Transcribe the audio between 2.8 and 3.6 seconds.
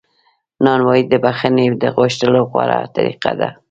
طریقه ده.